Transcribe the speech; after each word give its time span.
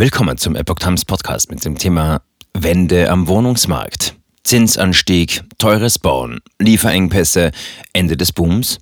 Willkommen 0.00 0.38
zum 0.38 0.56
Epoch 0.56 0.78
Times 0.78 1.04
Podcast 1.04 1.50
mit 1.50 1.62
dem 1.62 1.76
Thema 1.76 2.22
Wende 2.54 3.10
am 3.10 3.28
Wohnungsmarkt. 3.28 4.14
Zinsanstieg, 4.44 5.42
teures 5.58 5.98
Bauen, 5.98 6.40
Lieferengpässe, 6.58 7.50
Ende 7.92 8.16
des 8.16 8.32
Booms? 8.32 8.78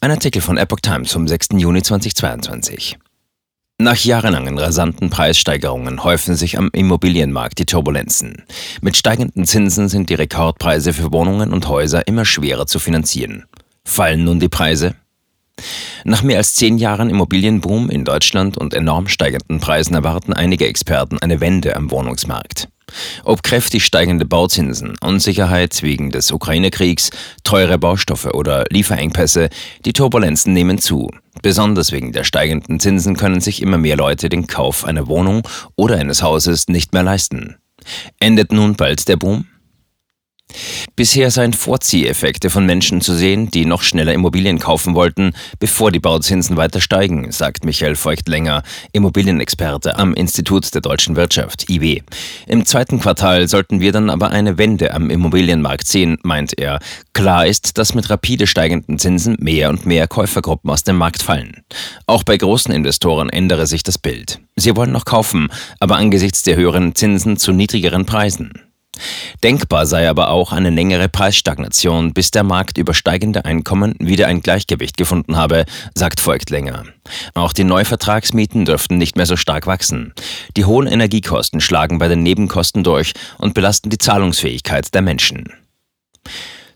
Ein 0.00 0.10
Artikel 0.10 0.40
von 0.40 0.56
Epoch 0.56 0.80
Times 0.80 1.12
vom 1.12 1.28
6. 1.28 1.48
Juni 1.58 1.82
2022. 1.82 2.96
Nach 3.76 3.98
jahrelangen 3.98 4.56
rasanten 4.56 5.10
Preissteigerungen 5.10 6.02
häufen 6.02 6.36
sich 6.36 6.56
am 6.56 6.70
Immobilienmarkt 6.72 7.58
die 7.58 7.66
Turbulenzen. 7.66 8.44
Mit 8.80 8.96
steigenden 8.96 9.44
Zinsen 9.44 9.90
sind 9.90 10.08
die 10.08 10.14
Rekordpreise 10.14 10.94
für 10.94 11.12
Wohnungen 11.12 11.52
und 11.52 11.68
Häuser 11.68 12.06
immer 12.06 12.24
schwerer 12.24 12.66
zu 12.66 12.78
finanzieren. 12.78 13.44
Fallen 13.84 14.24
nun 14.24 14.40
die 14.40 14.48
Preise? 14.48 14.94
Nach 16.04 16.22
mehr 16.22 16.38
als 16.38 16.54
zehn 16.54 16.78
Jahren 16.78 17.10
Immobilienboom 17.10 17.90
in 17.90 18.04
Deutschland 18.04 18.56
und 18.56 18.74
enorm 18.74 19.08
steigenden 19.08 19.60
Preisen 19.60 19.94
erwarten 19.94 20.32
einige 20.32 20.66
Experten 20.66 21.18
eine 21.18 21.40
Wende 21.40 21.76
am 21.76 21.90
Wohnungsmarkt. 21.90 22.68
Ob 23.24 23.42
kräftig 23.42 23.84
steigende 23.84 24.24
Bauzinsen, 24.24 24.94
Unsicherheit 25.00 25.82
wegen 25.82 26.10
des 26.10 26.32
Ukraine-Kriegs, 26.32 27.10
teure 27.44 27.78
Baustoffe 27.78 28.34
oder 28.34 28.64
Lieferengpässe, 28.70 29.50
die 29.84 29.92
Turbulenzen 29.92 30.52
nehmen 30.52 30.78
zu. 30.78 31.10
Besonders 31.42 31.92
wegen 31.92 32.12
der 32.12 32.24
steigenden 32.24 32.80
Zinsen 32.80 33.16
können 33.16 33.40
sich 33.40 33.62
immer 33.62 33.78
mehr 33.78 33.96
Leute 33.96 34.28
den 34.28 34.46
Kauf 34.46 34.84
einer 34.84 35.06
Wohnung 35.06 35.46
oder 35.76 35.96
eines 35.96 36.22
Hauses 36.22 36.68
nicht 36.68 36.92
mehr 36.92 37.02
leisten. 37.02 37.56
Endet 38.18 38.52
nun 38.52 38.74
bald 38.74 39.06
der 39.08 39.16
Boom? 39.16 39.46
Bisher 40.98 41.30
seien 41.30 41.52
Vorzieheffekte 41.52 42.50
von 42.50 42.66
Menschen 42.66 43.00
zu 43.00 43.14
sehen, 43.14 43.52
die 43.52 43.66
noch 43.66 43.82
schneller 43.84 44.12
Immobilien 44.12 44.58
kaufen 44.58 44.96
wollten, 44.96 45.30
bevor 45.60 45.92
die 45.92 46.00
Bauzinsen 46.00 46.56
weiter 46.56 46.80
steigen, 46.80 47.30
sagt 47.30 47.64
Michael 47.64 47.94
Feuchtlänger, 47.94 48.64
Immobilienexperte 48.90 49.96
am 49.96 50.12
Institut 50.12 50.74
der 50.74 50.80
deutschen 50.80 51.14
Wirtschaft, 51.14 51.70
IW. 51.70 52.02
Im 52.48 52.66
zweiten 52.66 52.98
Quartal 52.98 53.46
sollten 53.46 53.78
wir 53.78 53.92
dann 53.92 54.10
aber 54.10 54.30
eine 54.30 54.58
Wende 54.58 54.92
am 54.92 55.08
Immobilienmarkt 55.08 55.86
sehen, 55.86 56.18
meint 56.24 56.58
er. 56.58 56.80
Klar 57.12 57.46
ist, 57.46 57.78
dass 57.78 57.94
mit 57.94 58.10
rapide 58.10 58.48
steigenden 58.48 58.98
Zinsen 58.98 59.36
mehr 59.38 59.68
und 59.68 59.86
mehr 59.86 60.08
Käufergruppen 60.08 60.68
aus 60.68 60.82
dem 60.82 60.96
Markt 60.96 61.22
fallen. 61.22 61.62
Auch 62.08 62.24
bei 62.24 62.36
großen 62.36 62.74
Investoren 62.74 63.30
ändere 63.30 63.68
sich 63.68 63.84
das 63.84 63.98
Bild. 63.98 64.40
Sie 64.56 64.74
wollen 64.74 64.90
noch 64.90 65.04
kaufen, 65.04 65.46
aber 65.78 65.94
angesichts 65.94 66.42
der 66.42 66.56
höheren 66.56 66.96
Zinsen 66.96 67.36
zu 67.36 67.52
niedrigeren 67.52 68.04
Preisen. 68.04 68.67
Denkbar 69.42 69.86
sei 69.86 70.08
aber 70.08 70.30
auch 70.30 70.52
eine 70.52 70.70
längere 70.70 71.08
Preisstagnation, 71.08 72.12
bis 72.12 72.30
der 72.30 72.42
Markt 72.42 72.76
über 72.76 72.92
steigende 72.92 73.44
Einkommen 73.44 73.94
wieder 74.00 74.26
ein 74.26 74.40
Gleichgewicht 74.40 74.96
gefunden 74.96 75.36
habe, 75.36 75.64
sagt 75.94 76.24
Voigtlänger. 76.24 76.84
Auch 77.34 77.52
die 77.52 77.64
Neuvertragsmieten 77.64 78.64
dürften 78.64 78.98
nicht 78.98 79.16
mehr 79.16 79.26
so 79.26 79.36
stark 79.36 79.66
wachsen. 79.66 80.12
Die 80.56 80.64
hohen 80.64 80.88
Energiekosten 80.88 81.60
schlagen 81.60 81.98
bei 81.98 82.08
den 82.08 82.22
Nebenkosten 82.22 82.82
durch 82.82 83.12
und 83.38 83.54
belasten 83.54 83.90
die 83.90 83.98
Zahlungsfähigkeit 83.98 84.92
der 84.92 85.02
Menschen. 85.02 85.52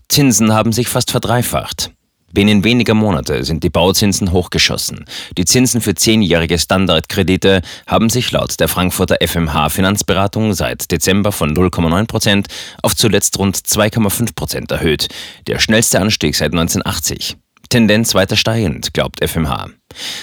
Zinsen 0.08 0.52
haben 0.52 0.72
sich 0.72 0.88
fast 0.88 1.10
verdreifacht. 1.10 1.90
Binnen 2.32 2.64
weniger 2.64 2.94
Monate 2.94 3.44
sind 3.44 3.62
die 3.62 3.68
Bauzinsen 3.68 4.32
hochgeschossen. 4.32 5.04
Die 5.36 5.44
Zinsen 5.44 5.82
für 5.82 5.94
zehnjährige 5.94 6.58
Standardkredite 6.58 7.60
haben 7.86 8.08
sich 8.08 8.32
laut 8.32 8.58
der 8.58 8.68
Frankfurter 8.68 9.18
FMH 9.20 9.68
Finanzberatung 9.68 10.54
seit 10.54 10.90
Dezember 10.90 11.30
von 11.30 11.54
0,9 11.54 12.06
Prozent 12.06 12.48
auf 12.82 12.96
zuletzt 12.96 13.38
rund 13.38 13.56
2,5 13.56 14.34
Prozent 14.34 14.70
erhöht. 14.70 15.08
Der 15.46 15.58
schnellste 15.58 16.00
Anstieg 16.00 16.34
seit 16.34 16.52
1980. 16.52 17.36
Tendenz 17.68 18.14
weiter 18.14 18.36
steigend, 18.36 18.94
glaubt 18.94 19.22
FMH. 19.22 19.68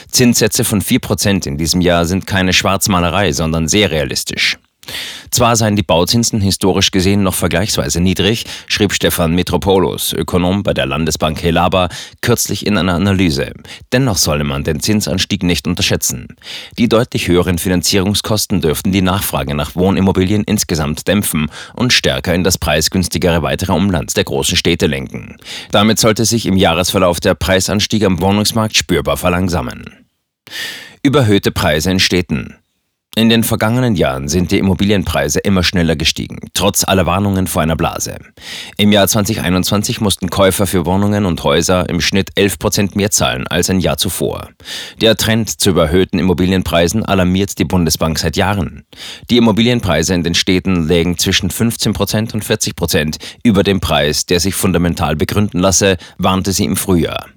Zinssätze 0.10 0.64
von 0.64 0.82
4 0.82 1.00
Prozent 1.00 1.46
in 1.46 1.58
diesem 1.58 1.82
Jahr 1.82 2.06
sind 2.06 2.26
keine 2.26 2.54
Schwarzmalerei, 2.54 3.34
sondern 3.34 3.68
sehr 3.68 3.92
realistisch. 3.92 4.58
Zwar 5.32 5.56
seien 5.56 5.76
die 5.76 5.84
Bauzinsen 5.84 6.42
historisch 6.42 6.92
gesehen 6.92 7.24
noch 7.24 7.36
vergleichsweise 7.36 8.00
niedrig, 8.00 8.46
schrieb 8.68 8.94
Stefan 8.94 9.36
Metropoulos, 9.36 10.14
Ökonom 10.14 10.64
bei 10.64 10.74
der 10.74 10.86
Landesbank 10.86 11.42
Helaba, 11.42 11.90
kürzlich 12.22 12.66
in 12.66 12.78
einer 12.78 12.95
Analyse. 12.95 13.52
Dennoch 13.92 14.18
solle 14.18 14.44
man 14.44 14.64
den 14.64 14.80
Zinsanstieg 14.80 15.44
nicht 15.44 15.68
unterschätzen. 15.68 16.28
Die 16.78 16.89
deutlich 16.89 17.28
höheren 17.28 17.58
Finanzierungskosten 17.58 18.62
dürften 18.62 18.92
die 18.92 19.02
Nachfrage 19.02 19.56
nach 19.56 19.76
Wohnimmobilien 19.76 20.44
insgesamt 20.44 21.08
dämpfen 21.08 21.50
und 21.76 21.94
stärker 21.94 22.34
in 22.34 22.44
das 22.44 22.58
preisgünstigere 22.58 23.42
weitere 23.42 23.73
Umland 23.73 24.16
der 24.18 24.23
großen 24.23 24.58
Städte 24.58 24.88
lenken. 24.88 25.38
Damit 25.72 26.00
sollte 26.00 26.26
sich 26.26 26.45
im 26.45 26.58
Jahresverlauf 26.58 27.20
der 27.20 27.36
Preisanstieg 27.36 28.04
am 28.04 28.22
Wohnungsmarkt 28.22 28.78
spürbar 28.78 29.18
verlangsamen. 29.18 29.86
Überhöhte 31.04 31.52
Preise 31.52 31.92
in 31.92 32.00
Städten. 32.00 32.56
In 33.15 33.27
den 33.27 33.43
vergangenen 33.43 33.95
Jahren 33.95 34.30
sind 34.30 34.52
die 34.52 34.59
Immobilienpreise 34.59 35.39
immer 35.39 35.64
schneller 35.64 35.97
gestiegen, 35.97 36.37
trotz 36.53 36.87
aller 36.87 37.05
Warnungen 37.05 37.47
vor 37.47 37.61
einer 37.61 37.75
Blase. 37.75 38.17
Im 38.77 38.92
Jahr 38.92 39.08
2021 39.08 39.99
mussten 39.99 40.30
Käufer 40.30 40.67
für 40.67 40.86
Wohnungen 40.86 41.25
und 41.25 41.43
Häuser 41.43 41.89
im 41.89 42.02
Schnitt 42.02 42.30
11 42.36 42.59
Prozent 42.59 42.95
mehr 42.95 43.11
zahlen 43.11 43.45
als 43.47 43.70
ein 43.70 43.80
Jahr 43.80 43.97
zuvor. 43.97 44.49
Der 45.02 45.17
Trend 45.17 45.49
zu 45.49 45.71
überhöhten 45.71 46.17
Immobilienpreisen 46.17 47.03
alarmiert 47.03 47.58
die 47.58 47.65
Bundesbank 47.65 48.20
seit 48.20 48.37
Jahren. 48.37 48.86
Die 49.30 49.37
Immobilienpreise 49.37 50.14
in 50.14 50.23
den 50.23 50.36
Städten 50.36 50.87
lägen 50.87 51.17
zwischen 51.17 51.49
15 51.49 51.93
Prozent 51.93 52.33
und 52.33 52.45
40 52.45 52.76
Prozent 52.76 53.17
über 53.43 53.64
dem 53.64 53.81
Preis, 53.81 54.27
der 54.27 54.39
sich 54.39 54.55
fundamental 54.55 55.15
begründen 55.15 55.59
lasse, 55.59 55.97
warnte 56.20 56.53
sie 56.53 56.64
im 56.64 56.77
Frühjahr. 56.77 57.27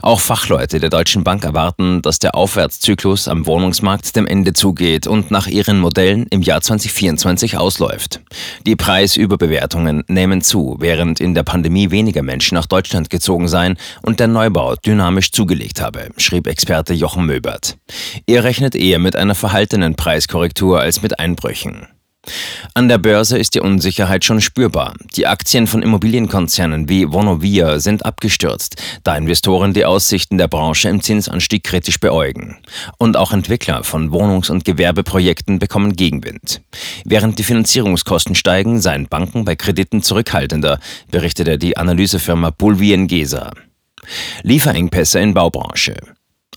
Auch 0.00 0.20
Fachleute 0.20 0.80
der 0.80 0.90
Deutschen 0.90 1.24
Bank 1.24 1.44
erwarten, 1.44 2.02
dass 2.02 2.18
der 2.18 2.34
Aufwärtszyklus 2.34 3.28
am 3.28 3.46
Wohnungsmarkt 3.46 4.16
dem 4.16 4.26
Ende 4.26 4.52
zugeht 4.52 5.06
und 5.06 5.30
nach 5.30 5.46
ihren 5.46 5.80
Modellen 5.80 6.26
im 6.30 6.42
Jahr 6.42 6.60
2024 6.60 7.56
ausläuft. 7.58 8.20
Die 8.66 8.76
Preisüberbewertungen 8.76 10.04
nehmen 10.08 10.40
zu, 10.40 10.76
während 10.78 11.20
in 11.20 11.34
der 11.34 11.42
Pandemie 11.42 11.90
weniger 11.90 12.22
Menschen 12.22 12.54
nach 12.54 12.66
Deutschland 12.66 13.10
gezogen 13.10 13.48
seien 13.48 13.76
und 14.02 14.20
der 14.20 14.28
Neubau 14.28 14.76
dynamisch 14.76 15.32
zugelegt 15.32 15.80
habe, 15.80 16.08
schrieb 16.16 16.46
Experte 16.46 16.94
Jochen 16.94 17.26
Möbert. 17.26 17.76
Er 18.26 18.44
rechnet 18.44 18.74
eher 18.74 18.98
mit 18.98 19.16
einer 19.16 19.34
verhaltenen 19.34 19.94
Preiskorrektur 19.94 20.80
als 20.80 21.02
mit 21.02 21.18
Einbrüchen. 21.18 21.88
An 22.74 22.88
der 22.88 22.98
Börse 22.98 23.38
ist 23.38 23.54
die 23.54 23.60
Unsicherheit 23.60 24.24
schon 24.24 24.40
spürbar. 24.40 24.94
Die 25.16 25.26
Aktien 25.26 25.66
von 25.66 25.82
Immobilienkonzernen 25.82 26.88
wie 26.88 27.10
Vonovia 27.10 27.78
sind 27.80 28.04
abgestürzt, 28.04 28.82
da 29.04 29.16
Investoren 29.16 29.72
die 29.72 29.84
Aussichten 29.84 30.38
der 30.38 30.48
Branche 30.48 30.88
im 30.88 31.00
Zinsanstieg 31.00 31.64
kritisch 31.64 32.00
beäugen. 32.00 32.58
Und 32.98 33.16
auch 33.16 33.32
Entwickler 33.32 33.84
von 33.84 34.12
Wohnungs- 34.12 34.50
und 34.50 34.64
Gewerbeprojekten 34.64 35.58
bekommen 35.58 35.94
Gegenwind. 35.94 36.60
Während 37.04 37.38
die 37.38 37.44
Finanzierungskosten 37.44 38.34
steigen, 38.34 38.80
seien 38.80 39.08
Banken 39.08 39.44
bei 39.44 39.56
Krediten 39.56 40.02
zurückhaltender, 40.02 40.80
berichtete 41.10 41.58
die 41.58 41.76
Analysefirma 41.76 42.50
Bulvien 42.50 43.06
Gesa. 43.06 43.50
Lieferengpässe 44.42 45.20
in 45.20 45.34
Baubranche. 45.34 45.96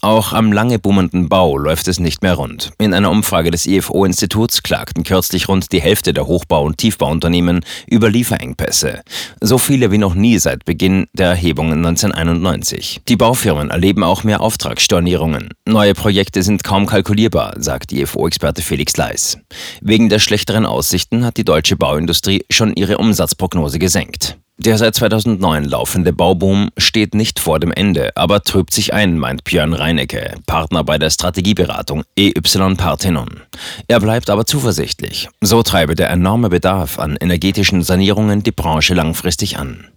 Auch 0.04 0.34
am 0.34 0.52
lange 0.52 0.80
boomenden 0.80 1.30
Bau 1.30 1.60
läuft 1.60 1.88
es 1.88 2.00
nicht 2.00 2.24
mehr 2.24 2.34
rund. 2.34 2.72
In 2.80 2.96
einer 2.96 3.12
Umfrage 3.12 3.52
des 3.52 3.68
IFO-Instituts 3.68 4.64
klagten 4.64 5.04
kürzlich 5.04 5.48
rund 5.48 5.72
die 5.72 5.80
Hälfte 5.80 6.12
der 6.12 6.26
Hochbau- 6.26 6.66
und 6.66 6.80
Tiefbauunternehmen 6.80 7.64
über 7.86 8.10
Lieferengpässe. 8.10 9.02
So 9.42 9.60
viele 9.60 9.92
wie 9.92 10.00
noch 10.00 10.16
nie 10.16 10.40
seit 10.40 10.66
Beginn 10.66 11.06
der 11.14 11.28
Erhebungen 11.28 11.86
1991. 11.86 13.02
Die 13.08 13.16
Baufirmen 13.16 13.70
erleben 13.70 14.04
auch 14.04 14.24
mehr 14.24 14.42
Auftragsstornierungen. 14.42 15.50
Neue 15.68 15.94
Projekte 15.94 16.42
sind 16.42 16.64
kaum 16.64 16.88
kalkulierbar, 16.88 17.54
sagt 17.58 17.92
IFO-Experte 17.92 18.64
Felix 18.64 18.98
Leis. 18.98 19.38
Wegen 19.82 20.10
der 20.10 20.18
schlechteren 20.18 20.66
Aussichten 20.66 21.24
hat 21.24 21.38
die 21.38 21.46
deutsche 21.46 21.76
Bauindustrie 21.76 22.44
schon 22.50 22.74
ihre 22.74 22.98
Umsatzprognose 22.98 23.78
gesenkt. 23.78 24.41
Der 24.64 24.78
seit 24.78 24.94
2009 24.94 25.66
laufende 25.66 26.14
Bauboom 26.14 26.70
steht 26.78 27.16
nicht 27.16 27.40
vor 27.40 27.60
dem 27.60 27.72
Ende, 27.72 28.12
aber 28.16 28.44
trübt 28.44 28.72
sich 28.72 28.94
ein, 28.94 29.18
meint 29.18 29.44
Björn 29.44 29.74
Reinecke, 29.74 30.36
Partner 30.46 30.84
bei 30.84 31.00
der 31.00 31.10
Strategieberatung 31.10 32.04
EY 32.16 32.34
Parthenon. 32.78 33.42
Er 33.88 34.00
bleibt 34.00 34.30
aber 34.30 34.46
zuversichtlich. 34.46 35.30
So 35.42 35.64
treibe 35.64 35.96
der 35.96 36.12
enorme 36.12 36.50
Bedarf 36.50 37.00
an 37.00 37.18
energetischen 37.20 37.82
Sanierungen 37.82 38.44
die 38.44 38.52
Branche 38.52 38.94
langfristig 38.94 39.58
an. 39.58 39.88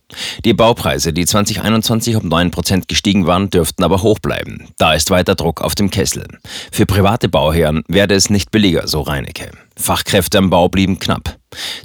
Die 0.44 0.54
Baupreise, 0.54 1.12
die 1.12 1.26
2021 1.26 2.16
um 2.16 2.28
9% 2.28 2.84
gestiegen 2.88 3.26
waren, 3.26 3.50
dürften 3.50 3.84
aber 3.84 4.02
hoch 4.02 4.18
bleiben. 4.18 4.68
Da 4.78 4.94
ist 4.94 5.10
weiter 5.10 5.34
Druck 5.34 5.60
auf 5.60 5.74
dem 5.74 5.90
Kessel. 5.90 6.26
Für 6.72 6.86
private 6.86 7.28
Bauherren 7.28 7.82
werde 7.88 8.14
es 8.14 8.30
nicht 8.30 8.50
billiger, 8.50 8.86
so 8.86 9.00
Reinecke. 9.00 9.50
Fachkräfte 9.76 10.38
am 10.38 10.50
Bau 10.50 10.68
blieben 10.68 10.98
knapp. 10.98 11.36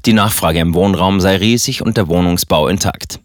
Die 0.06 0.14
Nachfrage 0.14 0.60
im 0.60 0.74
Wohnraum 0.74 1.20
sei 1.20 1.38
riesig 1.38 1.82
und 1.82 1.98
der 1.98 2.08
Wohnungsbau 2.08 2.68
intakt. 2.68 3.20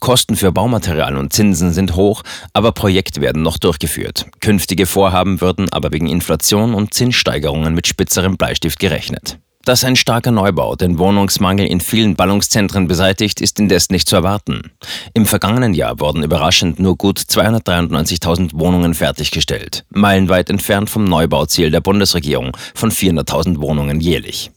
Kosten 0.00 0.36
für 0.36 0.52
Baumaterial 0.52 1.16
und 1.16 1.32
Zinsen 1.32 1.72
sind 1.72 1.96
hoch, 1.96 2.22
aber 2.52 2.72
Projekte 2.72 3.20
werden 3.20 3.42
noch 3.42 3.58
durchgeführt. 3.58 4.26
Künftige 4.40 4.86
Vorhaben 4.86 5.40
würden 5.40 5.68
aber 5.70 5.92
wegen 5.92 6.08
Inflation 6.08 6.74
und 6.74 6.94
Zinssteigerungen 6.94 7.74
mit 7.74 7.86
spitzerem 7.86 8.36
Bleistift 8.36 8.78
gerechnet. 8.78 9.38
Dass 9.64 9.82
ein 9.82 9.96
starker 9.96 10.30
Neubau 10.30 10.76
den 10.76 10.98
Wohnungsmangel 10.98 11.66
in 11.66 11.80
vielen 11.80 12.16
Ballungszentren 12.16 12.86
beseitigt, 12.86 13.40
ist 13.40 13.58
indes 13.58 13.88
nicht 13.88 14.06
zu 14.06 14.16
erwarten. 14.16 14.72
Im 15.14 15.24
vergangenen 15.24 15.72
Jahr 15.72 16.00
wurden 16.00 16.22
überraschend 16.22 16.78
nur 16.78 16.96
gut 16.96 17.18
293.000 17.18 18.50
Wohnungen 18.58 18.92
fertiggestellt, 18.92 19.84
meilenweit 19.88 20.50
entfernt 20.50 20.90
vom 20.90 21.04
Neubauziel 21.04 21.70
der 21.70 21.80
Bundesregierung 21.80 22.54
von 22.74 22.90
400.000 22.90 23.60
Wohnungen 23.60 24.00
jährlich. 24.00 24.50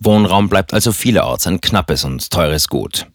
Wohnraum 0.00 0.48
bleibt 0.48 0.72
also 0.72 0.92
vielerorts 0.92 1.48
ein 1.48 1.60
knappes 1.60 2.04
und 2.04 2.30
teures 2.30 2.68
Gut. 2.68 3.06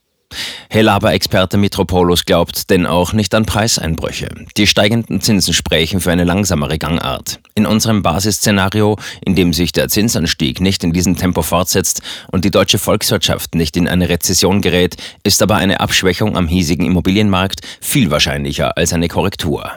Helaba-Experte 0.70 1.58
Mitropoulos 1.58 2.26
glaubt 2.26 2.70
denn 2.70 2.86
auch 2.86 3.14
nicht 3.14 3.34
an 3.34 3.46
Preiseinbrüche. 3.46 4.30
Die 4.58 4.68
steigenden 4.68 5.22
Zinsen 5.22 5.54
sprechen 5.54 6.02
für 6.02 6.12
eine 6.12 6.26
langsamere 6.26 6.78
Gangart. 6.78 7.40
In 7.56 7.66
unserem 7.66 8.04
Basisszenario, 8.04 8.98
in 9.26 9.36
dem 9.36 9.54
sich 9.54 9.72
der 9.72 9.88
Zinsanstieg 9.88 10.60
nicht 10.60 10.84
in 10.84 10.94
diesem 10.94 11.16
Tempo 11.16 11.42
fortsetzt 11.42 12.02
und 12.32 12.44
die 12.46 12.52
deutsche 12.52 12.80
Volkswirtschaft 12.80 13.56
nicht 13.56 13.78
in 13.78 13.88
eine 13.88 14.10
Rezession 14.10 14.62
gerät, 14.62 14.98
ist 15.24 15.42
aber 15.42 15.56
eine 15.56 15.80
Abschwächung 15.80 16.36
am 16.36 16.48
hiesigen 16.48 16.86
Immobilienmarkt 16.86 17.62
viel 17.80 18.12
wahrscheinlicher 18.12 18.78
als 18.78 18.94
eine 18.94 19.08
Korrektur. 19.08 19.72